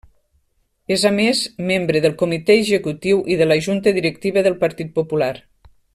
És 0.95 1.03
a 1.09 1.11
més, 1.17 1.41
membre 1.67 2.01
del 2.07 2.15
Comitè 2.23 2.57
Executiu 2.63 3.23
i 3.35 3.37
de 3.43 3.49
la 3.51 3.59
Junta 3.67 3.95
Directiva 3.99 4.45
del 4.49 4.57
Partit 4.65 4.91
Popular. 5.01 5.33